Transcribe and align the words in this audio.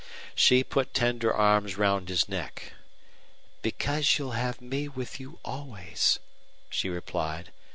She 0.33 0.63
put 0.63 0.95
tender 0.95 1.31
arms 1.31 1.77
round 1.77 2.09
his 2.09 2.27
neck. 2.27 2.73
"Because 3.61 4.17
you'll 4.17 4.31
have 4.31 4.59
me 4.59 4.87
with 4.87 5.19
you 5.19 5.37
always," 5.45 6.17
she 6.71 6.89
replied. 6.89 7.51